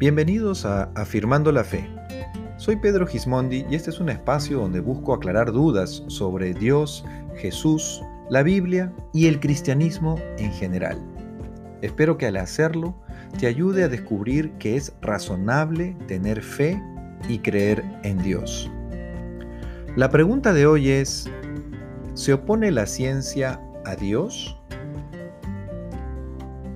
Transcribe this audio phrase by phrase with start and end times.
[0.00, 1.86] Bienvenidos a Afirmando la Fe.
[2.56, 7.04] Soy Pedro Gismondi y este es un espacio donde busco aclarar dudas sobre Dios,
[7.36, 10.98] Jesús, la Biblia y el cristianismo en general.
[11.82, 12.96] Espero que al hacerlo
[13.38, 16.82] te ayude a descubrir que es razonable tener fe
[17.28, 18.70] y creer en Dios.
[19.96, 21.28] La pregunta de hoy es,
[22.14, 24.58] ¿se opone la ciencia a Dios?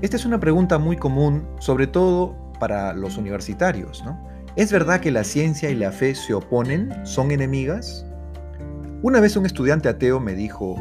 [0.03, 4.19] Esta es una pregunta muy común, sobre todo para los universitarios, ¿no?
[4.57, 6.93] ¿Es verdad que la ciencia y la fe se oponen?
[7.05, 8.07] ¿Son enemigas?
[9.03, 10.77] Una vez un estudiante ateo me dijo,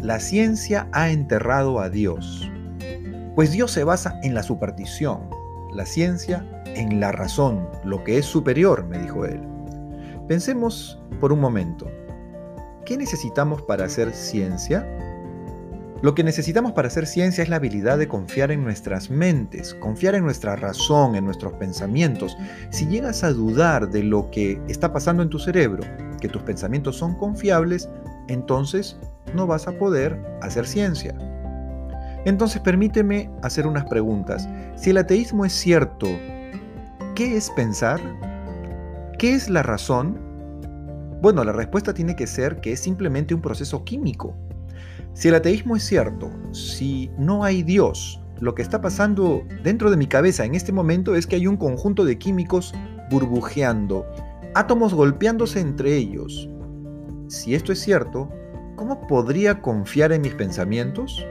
[0.00, 2.50] la ciencia ha enterrado a Dios,
[3.34, 5.28] pues Dios se basa en la superstición,
[5.72, 9.40] la ciencia en la razón, lo que es superior, me dijo él.
[10.26, 11.86] Pensemos por un momento,
[12.84, 14.86] ¿qué necesitamos para hacer ciencia?
[16.00, 20.14] Lo que necesitamos para hacer ciencia es la habilidad de confiar en nuestras mentes, confiar
[20.14, 22.36] en nuestra razón, en nuestros pensamientos.
[22.70, 25.82] Si llegas a dudar de lo que está pasando en tu cerebro,
[26.20, 27.88] que tus pensamientos son confiables,
[28.28, 28.96] entonces
[29.34, 31.16] no vas a poder hacer ciencia.
[32.24, 34.48] Entonces permíteme hacer unas preguntas.
[34.76, 36.06] Si el ateísmo es cierto,
[37.16, 38.00] ¿qué es pensar?
[39.18, 40.16] ¿Qué es la razón?
[41.20, 44.36] Bueno, la respuesta tiene que ser que es simplemente un proceso químico
[45.18, 49.96] si el ateísmo es cierto, si no hay Dios, lo que está pasando dentro de
[49.96, 52.72] mi cabeza en este momento es que hay un conjunto de químicos
[53.10, 54.06] burbujeando,
[54.54, 56.48] átomos golpeándose entre ellos.
[57.26, 58.30] Si esto es cierto,
[58.76, 61.26] ¿cómo podría confiar en mis pensamientos?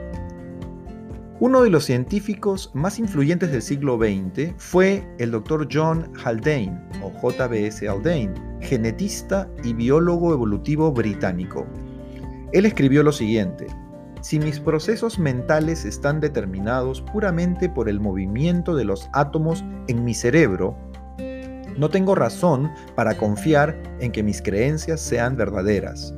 [1.40, 7.14] Uno de los científicos más influyentes del siglo XX fue el doctor John Haldane, o
[7.22, 11.66] JBS Haldane, genetista y biólogo evolutivo británico.
[12.54, 13.68] Él escribió lo siguiente,
[14.22, 20.14] si mis procesos mentales están determinados puramente por el movimiento de los átomos en mi
[20.14, 20.76] cerebro,
[21.78, 26.16] no tengo razón para confiar en que mis creencias sean verdaderas.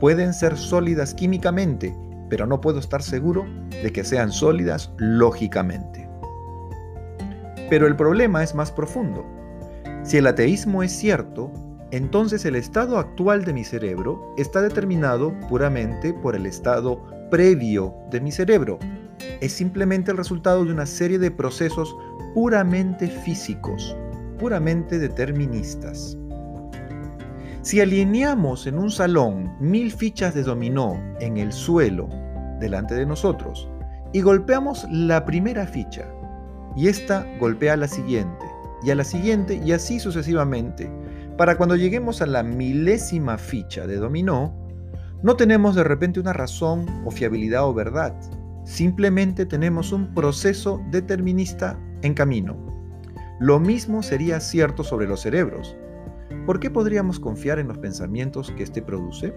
[0.00, 1.94] Pueden ser sólidas químicamente,
[2.30, 6.08] pero no puedo estar seguro de que sean sólidas lógicamente.
[7.68, 9.24] Pero el problema es más profundo.
[10.02, 11.52] Si el ateísmo es cierto,
[11.90, 18.20] entonces el estado actual de mi cerebro está determinado puramente por el estado previo de
[18.20, 18.78] mi cerebro.
[19.40, 21.96] Es simplemente el resultado de una serie de procesos
[22.34, 23.96] puramente físicos,
[24.38, 26.18] puramente deterministas.
[27.62, 32.08] Si alineamos en un salón mil fichas de dominó en el suelo
[32.60, 33.68] delante de nosotros
[34.12, 36.06] y golpeamos la primera ficha
[36.76, 38.46] y esta golpea a la siguiente
[38.82, 40.88] y a la siguiente y así sucesivamente,
[41.36, 44.54] para cuando lleguemos a la milésima ficha de dominó,
[45.22, 48.14] no tenemos de repente una razón o fiabilidad o verdad,
[48.64, 52.56] simplemente tenemos un proceso determinista en camino.
[53.38, 55.76] Lo mismo sería cierto sobre los cerebros.
[56.46, 59.34] ¿Por qué podríamos confiar en los pensamientos que éste produce?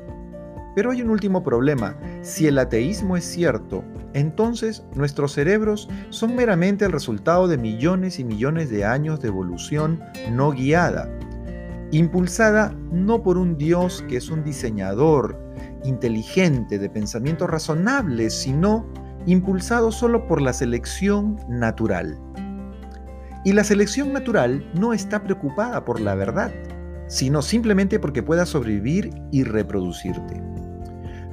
[0.76, 1.98] Pero hay un último problema.
[2.22, 3.84] Si el ateísmo es cierto,
[4.14, 10.00] entonces nuestros cerebros son meramente el resultado de millones y millones de años de evolución
[10.32, 11.10] no guiada
[11.92, 15.40] impulsada no por un Dios que es un diseñador
[15.84, 18.86] inteligente de pensamientos razonables, sino
[19.26, 22.18] impulsado solo por la selección natural.
[23.46, 26.52] Y la selección natural no está preocupada por la verdad,
[27.08, 30.42] sino simplemente porque pueda sobrevivir y reproducirte.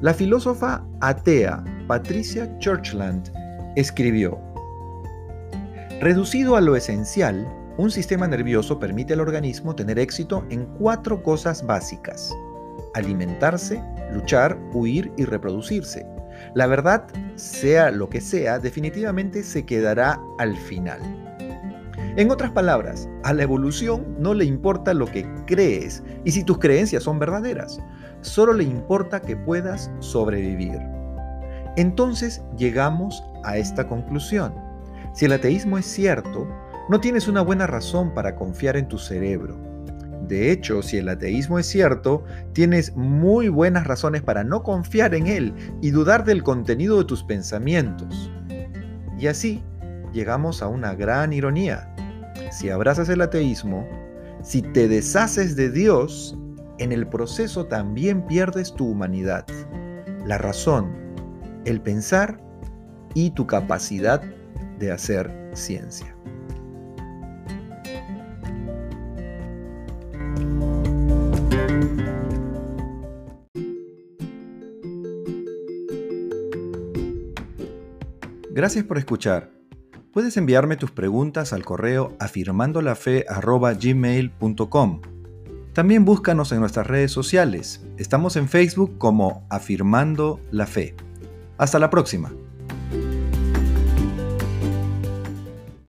[0.01, 3.33] La filósofa atea Patricia Churchland
[3.77, 4.39] escribió,
[6.01, 7.47] Reducido a lo esencial,
[7.79, 12.35] un sistema nervioso permite al organismo tener éxito en cuatro cosas básicas.
[12.95, 13.83] Alimentarse,
[14.13, 16.07] luchar, huir y reproducirse.
[16.55, 21.01] La verdad, sea lo que sea, definitivamente se quedará al final.
[22.17, 26.59] En otras palabras, a la evolución no le importa lo que crees y si tus
[26.59, 27.79] creencias son verdaderas,
[28.23, 30.79] solo le importa que puedas sobrevivir.
[31.77, 34.55] Entonces llegamos a esta conclusión.
[35.13, 36.49] Si el ateísmo es cierto,
[36.89, 39.59] no tienes una buena razón para confiar en tu cerebro.
[40.29, 45.27] De hecho, si el ateísmo es cierto, tienes muy buenas razones para no confiar en
[45.27, 48.31] él y dudar del contenido de tus pensamientos.
[49.19, 49.63] Y así
[50.13, 51.93] llegamos a una gran ironía.
[52.51, 53.87] Si abrazas el ateísmo,
[54.43, 56.37] si te deshaces de Dios,
[56.79, 59.47] en el proceso también pierdes tu humanidad,
[60.25, 60.93] la razón,
[61.65, 62.41] el pensar
[63.15, 64.23] y tu capacidad
[64.79, 66.17] de hacer ciencia.
[78.57, 79.51] Gracias por escuchar.
[80.15, 85.01] Puedes enviarme tus preguntas al correo afirmandolafe.gmail.com.
[85.75, 87.85] También búscanos en nuestras redes sociales.
[87.99, 90.95] Estamos en Facebook como Afirmando la Fe.
[91.59, 92.33] Hasta la próxima.